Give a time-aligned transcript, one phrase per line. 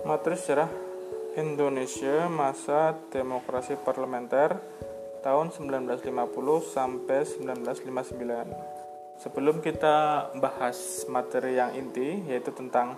[0.00, 0.72] Materi sejarah
[1.36, 4.56] Indonesia masa demokrasi parlementer
[5.20, 6.08] tahun 1950
[6.64, 9.20] sampai 1959.
[9.20, 12.96] Sebelum kita bahas materi yang inti yaitu tentang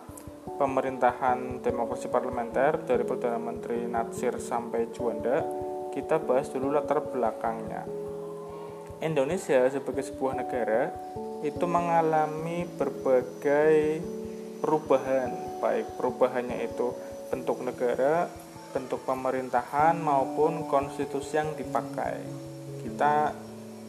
[0.55, 5.43] pemerintahan demokrasi parlementer dari Perdana Menteri Natsir sampai Juanda,
[5.91, 7.83] kita bahas dulu latar belakangnya.
[9.03, 10.95] Indonesia sebagai sebuah negara
[11.43, 13.99] itu mengalami berbagai
[14.63, 16.95] perubahan, baik perubahannya itu
[17.35, 18.31] bentuk negara,
[18.71, 22.23] bentuk pemerintahan maupun konstitusi yang dipakai.
[22.87, 23.35] Kita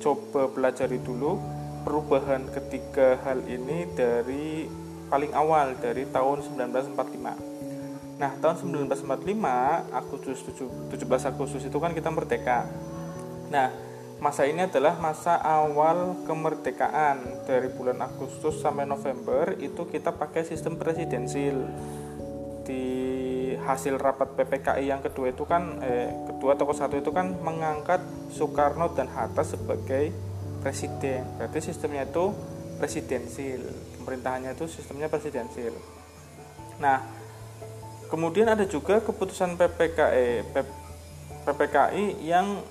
[0.02, 1.38] coba pelajari dulu
[1.86, 4.66] perubahan ketiga hal ini dari
[5.08, 8.18] paling awal dari tahun 1945.
[8.18, 8.56] Nah, tahun
[8.90, 12.66] 1945 Agustus 17 Agustus itu kan kita merdeka.
[13.54, 13.70] Nah,
[14.24, 17.44] masa ini adalah masa awal kemerdekaan.
[17.44, 21.68] Dari bulan Agustus sampai November itu kita pakai sistem presidensil.
[22.64, 22.88] Di
[23.60, 28.00] hasil rapat PPKI yang kedua itu kan eh, kedua atau satu itu kan mengangkat
[28.32, 30.16] Soekarno dan Hatta sebagai
[30.64, 31.28] presiden.
[31.36, 32.32] Berarti sistemnya itu
[32.80, 33.60] presidensil.
[34.00, 35.76] Pemerintahannya itu sistemnya presidensil.
[36.80, 37.04] Nah
[38.08, 40.48] kemudian ada juga keputusan PPKI
[41.44, 42.64] PPKI yang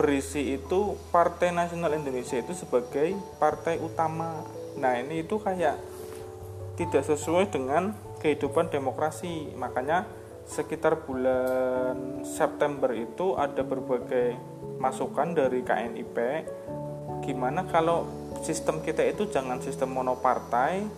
[0.00, 4.48] berisi itu Partai Nasional Indonesia itu sebagai partai utama.
[4.80, 5.76] Nah, ini itu kayak
[6.80, 7.92] tidak sesuai dengan
[8.24, 9.52] kehidupan demokrasi.
[9.60, 10.08] Makanya
[10.48, 14.40] sekitar bulan September itu ada berbagai
[14.80, 16.16] masukan dari KNIP
[17.20, 18.08] gimana kalau
[18.40, 20.88] sistem kita itu jangan sistem monopartai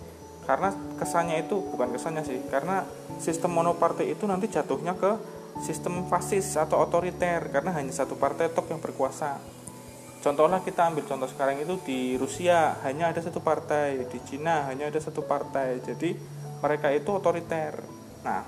[0.47, 2.86] karena kesannya itu bukan kesannya sih karena
[3.19, 5.19] sistem monopartai itu nanti jatuhnya ke
[5.61, 9.36] sistem fasis atau otoriter karena hanya satu partai top yang berkuasa.
[10.22, 14.86] Contohnya kita ambil contoh sekarang itu di Rusia hanya ada satu partai, di Cina hanya
[14.86, 15.83] ada satu partai.
[15.83, 16.14] Jadi
[16.62, 17.83] mereka itu otoriter.
[18.23, 18.47] Nah,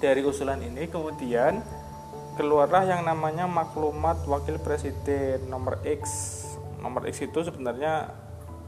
[0.00, 1.60] dari usulan ini kemudian
[2.40, 6.08] keluarlah yang namanya maklumat wakil presiden nomor X.
[6.80, 8.08] Nomor X itu sebenarnya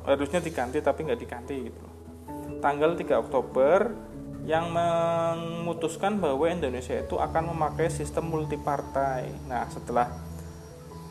[0.04, 1.84] harusnya diganti tapi nggak diganti gitu.
[2.60, 3.92] Tanggal 3 Oktober
[4.48, 9.44] yang memutuskan bahwa Indonesia itu akan memakai sistem multipartai.
[9.44, 10.08] Nah, setelah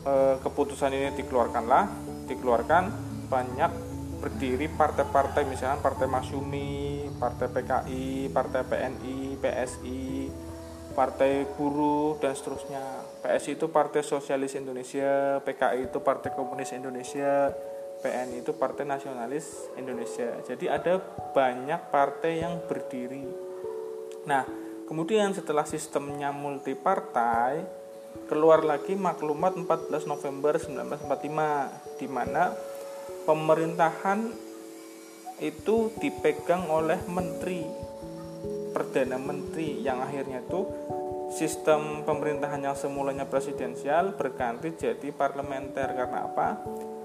[0.02, 1.86] e, keputusan ini dikeluarkanlah,
[2.26, 2.90] dikeluarkan
[3.30, 3.70] banyak
[4.18, 10.26] berdiri partai-partai misalnya Partai Masyumi, Partai PKI, Partai PNI, PSI,
[10.98, 12.82] Partai Buruh dan seterusnya.
[13.22, 17.54] PSI itu Partai Sosialis Indonesia, PKI itu Partai Komunis Indonesia,
[17.98, 20.38] PNI itu Partai Nasionalis Indonesia.
[20.46, 21.02] Jadi ada
[21.34, 23.26] banyak partai yang berdiri.
[24.26, 24.46] Nah,
[24.86, 27.64] kemudian setelah sistemnya multipartai,
[28.28, 32.52] keluar lagi maklumat 14 November 1945 di mana
[33.24, 34.48] pemerintahan
[35.38, 37.62] itu dipegang oleh menteri
[38.74, 40.60] perdana menteri yang akhirnya itu
[41.28, 46.48] sistem pemerintahan yang semulanya presidensial berganti jadi parlementer karena apa?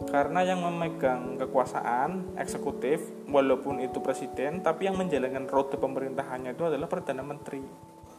[0.07, 6.87] Karena yang memegang kekuasaan eksekutif walaupun itu presiden tapi yang menjalankan roda pemerintahannya itu adalah
[6.87, 7.63] perdana menteri.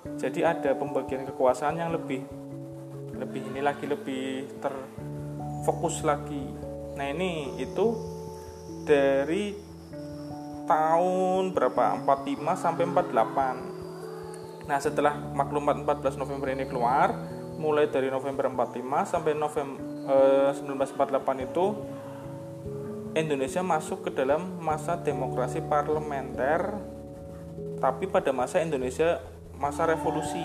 [0.05, 2.21] Jadi ada pembagian kekuasaan yang lebih
[3.17, 6.45] lebih ini lagi lebih terfokus lagi.
[6.95, 7.87] Nah, ini itu
[8.85, 9.57] dari
[10.69, 12.05] tahun berapa?
[12.05, 13.74] 45 sampai 48.
[14.65, 17.13] Nah, setelah maklumat 14 November ini keluar,
[17.61, 19.81] mulai dari November 45 sampai November
[20.57, 21.65] 1948 itu
[23.15, 26.75] Indonesia masuk ke dalam masa demokrasi parlementer
[27.79, 29.23] tapi pada masa Indonesia
[29.55, 30.43] masa revolusi.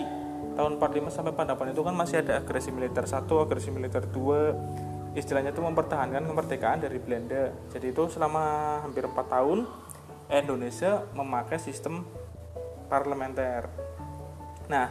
[0.54, 5.50] Tahun 45 sampai 48 itu kan masih ada agresi militer 1, agresi militer 2 istilahnya
[5.50, 7.50] itu mempertahankan kemerdekaan dari Belanda.
[7.74, 9.66] Jadi itu selama hampir 4 tahun
[10.30, 12.06] Indonesia memakai sistem
[12.86, 13.66] parlementer
[14.70, 14.86] nah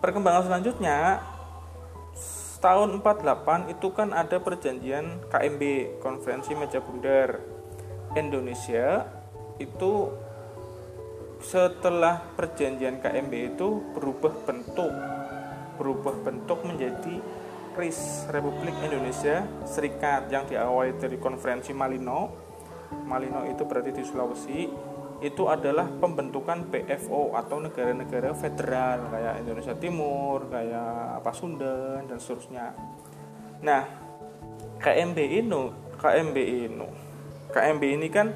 [0.00, 1.20] perkembangan selanjutnya
[2.64, 5.62] tahun 48 itu kan ada perjanjian KMB
[6.00, 7.38] Konferensi Meja Bundar
[8.16, 9.04] Indonesia.
[9.60, 10.12] Itu
[11.38, 14.92] setelah perjanjian KMB itu berubah bentuk
[15.76, 17.20] berubah bentuk menjadi
[17.76, 22.32] RIS Republik Indonesia Serikat yang diawali dari konferensi Malino.
[23.04, 24.60] Malino itu berarti di Sulawesi
[25.24, 32.76] itu adalah pembentukan PFO atau negara-negara federal kayak Indonesia Timur, kayak apa Sunda dan seterusnya.
[33.64, 33.82] Nah,
[34.76, 35.62] KMB ini,
[35.96, 36.88] KMB ini,
[37.48, 38.28] KMB ini kan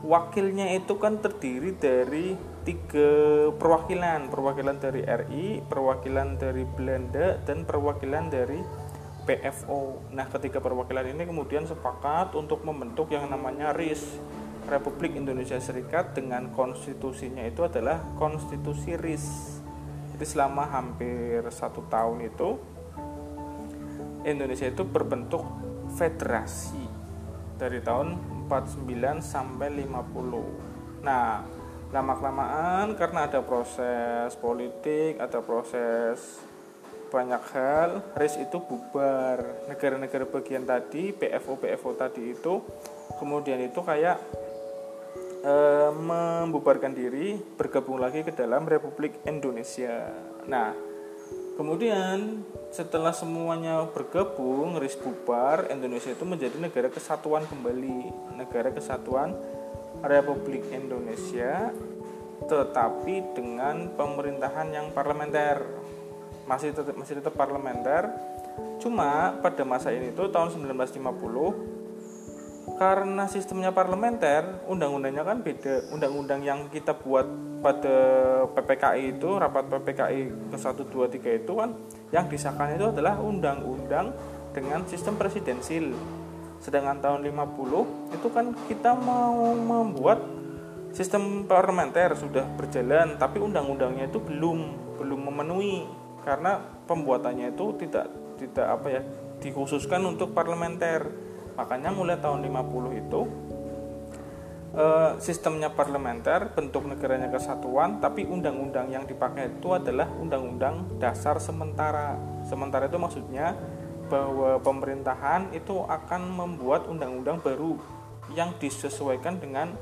[0.00, 2.32] wakilnya itu kan terdiri dari
[2.66, 3.10] tiga
[3.54, 8.58] perwakilan, perwakilan dari RI, perwakilan dari Belanda, dan perwakilan dari
[9.26, 10.10] PFO.
[10.14, 14.18] Nah, ketiga perwakilan ini kemudian sepakat untuk membentuk yang namanya RIS
[14.66, 19.26] Republik Indonesia Serikat dengan konstitusinya itu adalah konstitusi RIS.
[20.10, 22.58] Jadi selama hampir satu tahun itu
[24.26, 25.46] Indonesia itu berbentuk
[25.94, 26.82] federasi
[27.54, 28.18] dari tahun
[28.50, 31.06] 49 sampai 50.
[31.06, 31.46] Nah,
[31.94, 36.42] lama-kelamaan karena ada proses politik, ada proses
[37.06, 39.70] banyak hal, RIS itu bubar.
[39.70, 42.66] Negara-negara bagian tadi, PFO PFO tadi itu
[43.22, 44.18] kemudian itu kayak
[45.42, 45.54] e,
[45.92, 50.12] membubarkan diri, bergabung lagi ke dalam Republik Indonesia.
[50.46, 50.72] Nah,
[51.56, 59.32] kemudian setelah semuanya bergabung, RIS bubar, Indonesia itu menjadi negara kesatuan kembali, negara kesatuan
[60.04, 61.72] Republik Indonesia
[62.44, 65.64] tetapi dengan pemerintahan yang parlementer.
[66.44, 68.12] Masih tetap masih tetap parlementer.
[68.78, 71.75] Cuma pada masa ini tuh tahun 1950
[72.74, 75.86] karena sistemnya parlementer undang-undangnya kan beda.
[75.94, 77.24] Undang-undang yang kita buat
[77.62, 77.96] pada
[78.52, 81.70] PPKI itu rapat PPKI ke 1 2 3 itu kan
[82.10, 84.12] yang disahkan itu adalah undang-undang
[84.50, 85.94] dengan sistem presidensil.
[86.58, 90.20] Sedangkan tahun 50 itu kan kita mau membuat
[90.90, 94.58] sistem parlementer sudah berjalan tapi undang-undangnya itu belum
[94.98, 95.86] belum memenuhi.
[96.26, 96.58] Karena
[96.90, 99.02] pembuatannya itu tidak tidak apa ya
[99.40, 101.25] dikhususkan untuk parlementer
[101.56, 103.20] makanya mulai tahun 50 itu
[104.76, 112.14] eh, sistemnya parlementer bentuk negaranya kesatuan tapi undang-undang yang dipakai itu adalah undang-undang dasar sementara
[112.44, 113.56] sementara itu maksudnya
[114.06, 117.74] bahwa pemerintahan itu akan membuat undang-undang baru
[118.34, 119.74] yang disesuaikan dengan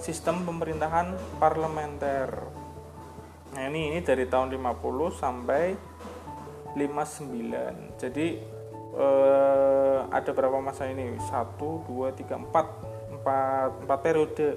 [0.00, 2.28] sistem pemerintahan parlementer.
[3.52, 5.76] Nah, ini ini dari tahun 50 sampai
[6.76, 8.00] 59.
[8.00, 8.26] Jadi
[8.96, 11.14] eh, ada berapa masa ini?
[11.18, 14.48] 1 2 3 4 4 4 periode.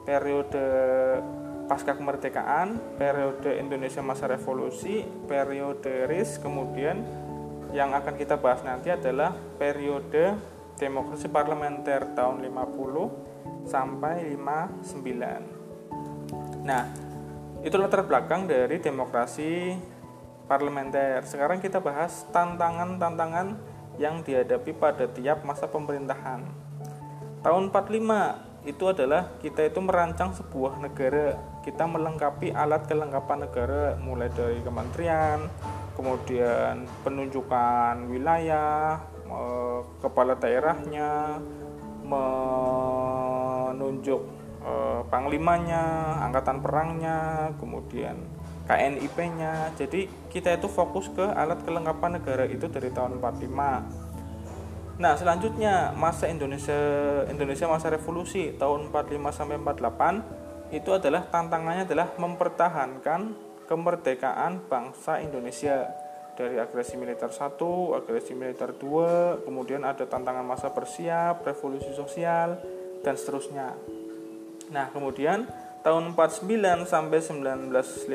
[0.00, 0.64] Periode
[1.70, 6.98] pasca kemerdekaan, periode Indonesia masa revolusi, periode RIS, kemudian
[7.70, 10.34] yang akan kita bahas nanti adalah periode
[10.74, 16.66] demokrasi parlementer tahun 50 sampai 59.
[16.66, 16.90] Nah,
[17.62, 19.78] itu latar belakang dari demokrasi
[20.50, 21.22] parlementer.
[21.22, 26.46] Sekarang kita bahas tantangan-tantangan yang dihadapi pada tiap masa pemerintahan.
[27.40, 31.40] Tahun 45 itu adalah kita itu merancang sebuah negara.
[31.64, 35.48] Kita melengkapi alat kelengkapan negara mulai dari kementerian,
[35.96, 39.00] kemudian penunjukan wilayah,
[40.00, 41.40] kepala daerahnya,
[42.04, 44.20] menunjuk
[44.64, 48.16] eh, panglimanya, angkatan perangnya, kemudian
[48.68, 49.72] KNIP-nya.
[49.76, 55.00] Jadi kita itu fokus ke alat kelengkapan negara itu dari tahun 45.
[55.00, 56.76] Nah, selanjutnya masa Indonesia
[57.32, 63.20] Indonesia masa revolusi tahun 45 sampai 48 itu adalah tantangannya adalah mempertahankan
[63.64, 65.88] kemerdekaan bangsa Indonesia
[66.36, 67.60] dari agresi militer 1,
[67.96, 72.56] agresi militer 2, kemudian ada tantangan masa bersiap, revolusi sosial
[73.04, 73.76] dan seterusnya.
[74.70, 75.44] Nah, kemudian
[75.80, 78.12] tahun 49 sampai 1950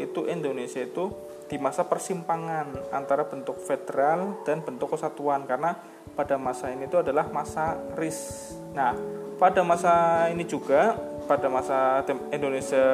[0.00, 1.12] itu Indonesia itu
[1.48, 5.76] di masa persimpangan antara bentuk federal dan bentuk kesatuan karena
[6.12, 8.52] pada masa ini itu adalah masa RIS.
[8.76, 8.92] Nah,
[9.40, 10.96] pada masa ini juga
[11.28, 12.84] pada masa Indonesia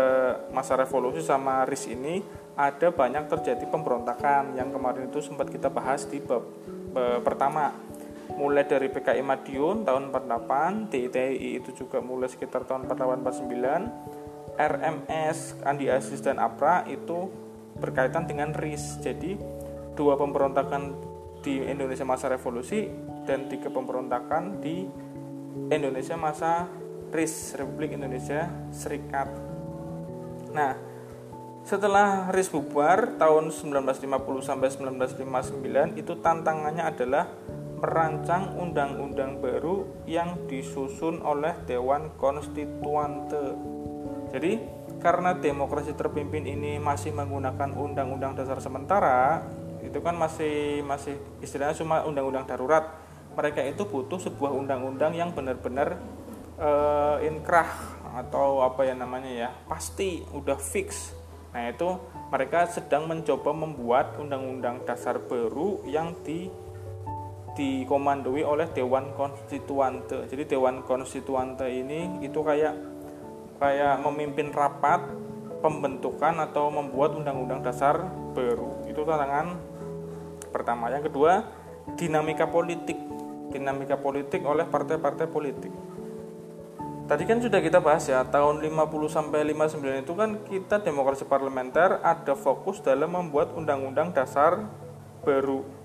[0.51, 2.23] masa revolusi sama RIS ini
[2.55, 6.43] ada banyak terjadi pemberontakan yang kemarin itu sempat kita bahas di bab
[7.27, 7.75] pertama
[8.35, 15.39] mulai dari PKI Madiun tahun 48 TITI itu juga mulai sekitar tahun 48 49 RMS
[15.67, 17.31] Andi Aziz dan APRA itu
[17.79, 19.35] berkaitan dengan RIS jadi
[19.99, 20.95] dua pemberontakan
[21.43, 22.87] di Indonesia masa revolusi
[23.27, 24.87] dan tiga pemberontakan di
[25.71, 26.67] Indonesia masa
[27.15, 29.31] RIS Republik Indonesia Serikat.
[30.51, 30.75] Nah,
[31.63, 37.31] setelah RIS bubar tahun 1950 sampai 1959 itu tantangannya adalah
[37.85, 43.53] merancang undang-undang baru yang disusun oleh Dewan Konstituante.
[44.33, 44.57] Jadi,
[45.05, 49.45] karena demokrasi terpimpin ini masih menggunakan undang-undang dasar sementara,
[49.85, 52.89] itu kan masih masih istilahnya cuma undang-undang darurat.
[53.37, 56.01] Mereka itu butuh sebuah undang-undang yang benar-benar
[56.57, 57.69] uh, inkrah
[58.15, 61.11] atau apa ya namanya ya pasti udah fix
[61.51, 61.87] nah itu
[62.31, 66.51] mereka sedang mencoba membuat undang-undang dasar baru yang di
[67.55, 70.27] dikomandoi oleh Dewan Konstituante.
[70.27, 72.75] Jadi Dewan Konstituante ini itu kayak
[73.63, 75.07] kayak memimpin rapat
[75.63, 78.05] pembentukan atau membuat undang-undang dasar
[78.37, 78.85] baru.
[78.91, 79.57] Itu tantangan
[80.53, 80.91] pertama.
[80.93, 81.47] Yang kedua
[81.97, 82.99] dinamika politik.
[83.55, 85.73] Dinamika politik oleh partai-partai politik.
[87.05, 92.01] Tadi kan sudah kita bahas ya, tahun 50 sampai 59 itu kan kita demokrasi parlementer
[92.01, 94.65] ada fokus dalam membuat undang-undang dasar
[95.21, 95.84] baru.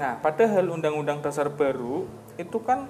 [0.00, 2.08] Nah, padahal undang-undang dasar baru
[2.40, 2.88] itu kan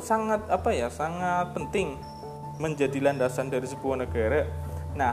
[0.00, 2.00] sangat apa ya, sangat penting
[2.56, 4.48] menjadi landasan dari sebuah negara.
[4.96, 5.12] Nah,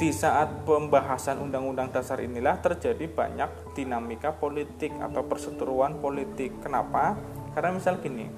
[0.00, 6.56] di saat pembahasan undang-undang dasar inilah terjadi banyak dinamika politik atau perseteruan politik.
[6.64, 7.12] Kenapa?
[7.52, 8.32] Karena misal gini,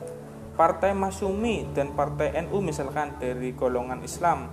[0.58, 4.50] Partai Masyumi dan Partai NU misalkan dari golongan Islam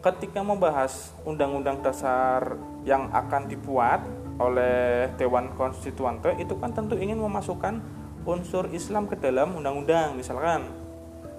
[0.00, 2.54] ketika membahas undang-undang dasar
[2.86, 4.00] yang akan dibuat
[4.40, 7.78] oleh Dewan Konstituante itu kan tentu ingin memasukkan
[8.24, 10.64] unsur Islam ke dalam undang-undang misalkan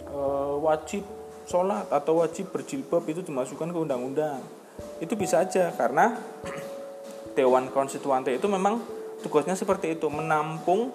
[0.05, 0.21] e,
[0.61, 1.01] wajib
[1.49, 4.39] sholat atau wajib berjilbab itu dimasukkan ke undang-undang
[5.01, 6.13] itu bisa aja karena
[7.37, 8.77] Dewan Konstituante itu memang
[9.25, 10.93] tugasnya seperti itu menampung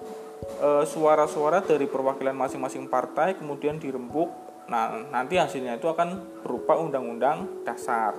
[0.57, 4.29] Eh, suara-suara dari perwakilan masing-masing partai kemudian dirembuk.
[4.69, 8.13] Nah, nanti hasilnya itu akan berupa undang-undang dasar.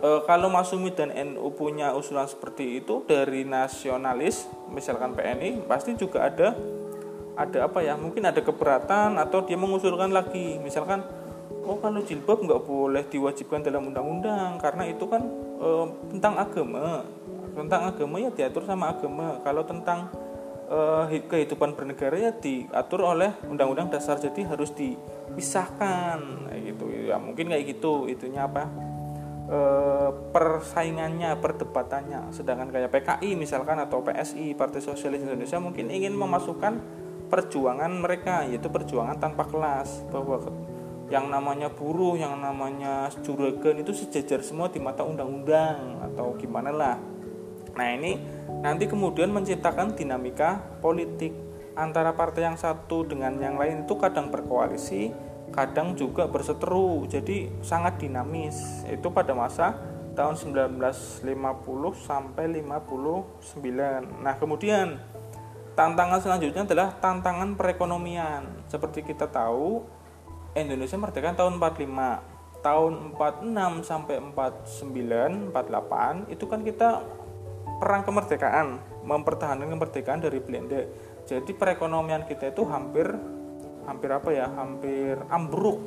[0.00, 6.24] E, kalau Masumi dan NU punya usulan seperti itu dari nasionalis, misalkan PNI, pasti juga
[6.24, 6.56] ada
[7.36, 8.00] ada apa ya?
[8.00, 11.04] Mungkin ada keberatan atau dia mengusulkan lagi, misalkan
[11.68, 15.20] oh kalau jilbab nggak boleh diwajibkan dalam undang-undang karena itu kan
[15.60, 15.68] e,
[16.16, 17.04] tentang agama.
[17.52, 19.36] Tentang agama ya diatur sama agama.
[19.44, 20.08] Kalau tentang
[20.70, 26.46] uh, kehidupan bernegara ya diatur oleh undang-undang dasar jadi harus dipisahkan.
[26.46, 26.84] Kayak gitu.
[27.10, 28.70] Ya mungkin kayak gitu itunya apa
[29.50, 29.60] e,
[30.30, 32.30] persaingannya perdebatannya.
[32.30, 36.78] Sedangkan kayak PKI misalkan atau PSI Partai Sosialis Indonesia mungkin ingin memasukkan
[37.26, 40.06] perjuangan mereka yaitu perjuangan tanpa kelas.
[40.08, 40.38] Bahwa
[41.10, 46.96] yang namanya buruh yang namanya juragan itu sejajar semua di mata undang-undang atau gimana lah.
[47.74, 48.14] Nah ini
[48.62, 51.34] nanti kemudian menciptakan dinamika politik
[51.74, 55.10] antara partai yang satu dengan yang lain itu kadang berkoalisi,
[55.50, 57.04] kadang juga berseteru.
[57.06, 58.86] Jadi sangat dinamis.
[58.86, 59.78] Itu pada masa
[60.14, 61.26] tahun 1950
[61.94, 64.22] sampai 59.
[64.22, 64.98] Nah, kemudian
[65.78, 68.66] tantangan selanjutnya adalah tantangan perekonomian.
[68.66, 69.86] Seperti kita tahu,
[70.54, 72.20] Indonesia merdeka tahun 45.
[72.60, 77.00] Tahun 46 sampai 49, 48 itu kan kita
[77.80, 78.76] perang kemerdekaan,
[79.08, 80.84] mempertahankan kemerdekaan dari Belanda.
[81.24, 83.08] Jadi perekonomian kita itu hampir
[83.84, 84.46] hampir apa ya?
[84.50, 85.80] Hampir ambruk.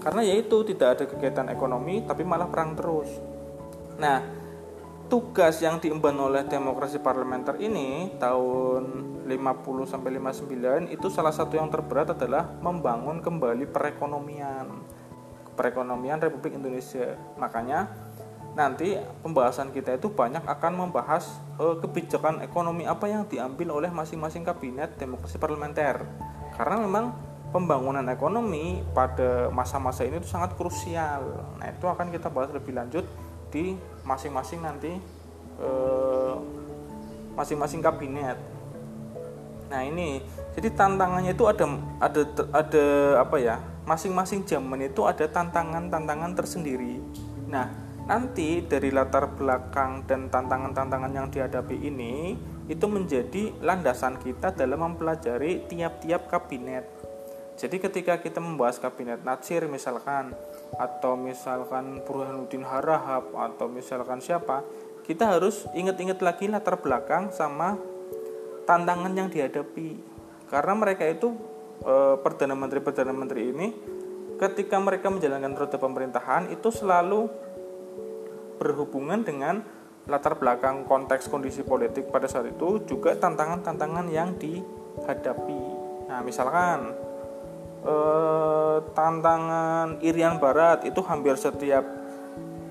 [0.00, 3.08] Karena yaitu tidak ada kegiatan ekonomi tapi malah perang terus.
[4.00, 4.24] Nah,
[5.10, 8.84] tugas yang diemban oleh demokrasi parlementer ini tahun
[9.28, 14.66] 50 sampai 59 itu salah satu yang terberat adalah membangun kembali perekonomian
[15.58, 17.18] perekonomian Republik Indonesia.
[17.36, 17.90] Makanya
[18.54, 24.42] nanti pembahasan kita itu banyak akan membahas uh, kebijakan ekonomi apa yang diambil oleh masing-masing
[24.42, 26.02] kabinet demokrasi parlementer
[26.58, 27.14] karena memang
[27.50, 31.42] pembangunan ekonomi pada masa-masa ini itu sangat krusial.
[31.58, 33.04] Nah itu akan kita bahas lebih lanjut
[33.50, 33.74] di
[34.06, 34.94] masing-masing nanti
[35.58, 36.34] eh,
[37.34, 38.38] masing-masing kabinet.
[39.70, 40.22] Nah ini
[40.54, 41.66] jadi tantangannya itu ada
[42.02, 42.86] ada ada
[43.22, 47.02] apa ya masing-masing zaman itu ada tantangan-tantangan tersendiri.
[47.50, 47.70] Nah
[48.06, 52.34] nanti dari latar belakang dan tantangan-tantangan yang dihadapi ini
[52.70, 56.99] itu menjadi landasan kita dalam mempelajari tiap-tiap kabinet.
[57.60, 60.32] Jadi ketika kita membahas kabinet Natsir misalkan
[60.80, 64.64] atau misalkan Burhanuddin Harahap atau misalkan siapa,
[65.04, 67.76] kita harus ingat-ingat lagi latar belakang sama
[68.64, 70.00] tantangan yang dihadapi.
[70.48, 71.36] Karena mereka itu
[71.84, 73.68] e, perdana menteri perdana menteri ini
[74.40, 77.28] ketika mereka menjalankan roda pemerintahan itu selalu
[78.56, 79.60] berhubungan dengan
[80.08, 85.62] latar belakang konteks kondisi politik pada saat itu juga tantangan-tantangan yang dihadapi.
[86.08, 87.09] Nah, misalkan
[87.84, 91.84] eh, tantangan Irian Barat itu hampir setiap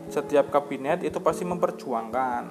[0.10, 2.42] setiap kabinet itu pasti memperjuangkan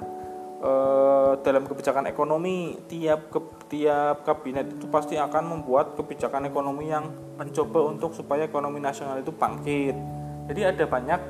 [0.62, 7.10] eh, dalam kebijakan ekonomi tiap ke, tiap kabinet itu pasti akan membuat kebijakan ekonomi yang
[7.38, 9.96] mencoba untuk supaya ekonomi nasional itu bangkit.
[10.48, 11.20] Jadi ada banyak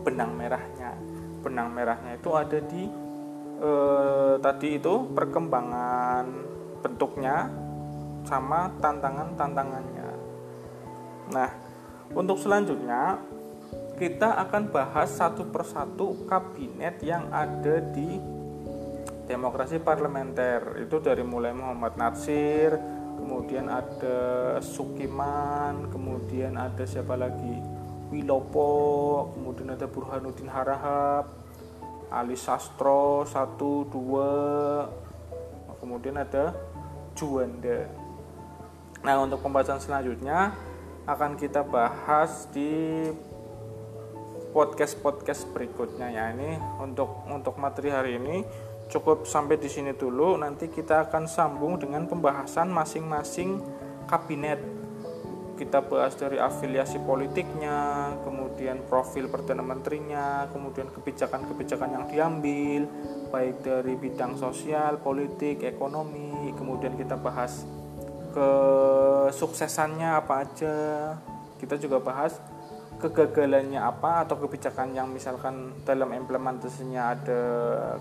[0.00, 2.84] benang merahnya benang merahnya itu ada di
[3.60, 6.24] eh, tadi itu perkembangan
[6.84, 7.48] bentuknya
[8.24, 10.09] sama tantangan-tantangannya.
[11.30, 11.50] Nah,
[12.10, 13.22] untuk selanjutnya
[14.00, 18.16] kita akan bahas satu persatu kabinet yang ada di
[19.30, 22.74] demokrasi parlementer itu dari mulai Muhammad Natsir,
[23.20, 24.18] kemudian ada
[24.58, 27.62] Sukiman, kemudian ada siapa lagi?
[28.10, 31.30] Wilopo, kemudian ada Burhanuddin Harahap,
[32.10, 34.32] Ali Sastro satu dua,
[35.78, 36.50] kemudian ada
[37.14, 37.86] Juanda.
[39.06, 40.69] Nah untuk pembahasan selanjutnya
[41.10, 43.02] akan kita bahas di
[44.54, 46.30] podcast-podcast berikutnya ya.
[46.30, 48.46] Ini untuk untuk materi hari ini
[48.86, 50.38] cukup sampai di sini dulu.
[50.38, 53.58] Nanti kita akan sambung dengan pembahasan masing-masing
[54.06, 54.62] kabinet.
[55.58, 62.88] Kita bahas dari afiliasi politiknya kemudian profil perdana menterinya kemudian kebijakan-kebijakan yang diambil
[63.28, 67.68] baik dari bidang sosial politik ekonomi kemudian kita bahas
[68.32, 70.74] kesuksesannya apa aja.
[71.60, 72.40] Kita juga bahas
[73.00, 77.42] kegagalannya apa atau kebijakan yang misalkan dalam implementasinya ada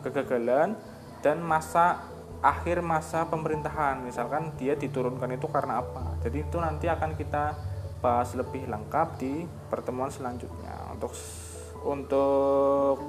[0.03, 0.75] kegagalan
[1.23, 2.03] dan masa
[2.39, 4.03] akhir masa pemerintahan.
[4.03, 6.19] Misalkan dia diturunkan itu karena apa.
[6.23, 7.55] Jadi itu nanti akan kita
[7.99, 10.95] bahas lebih lengkap di pertemuan selanjutnya.
[10.95, 11.11] Untuk
[11.79, 12.99] untuk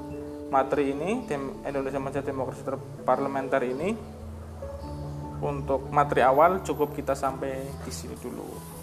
[0.50, 2.62] materi ini tim Indonesia Maju Demokrasi
[3.07, 4.20] Parlementer ini
[5.40, 8.79] untuk materi awal cukup kita sampai di sini dulu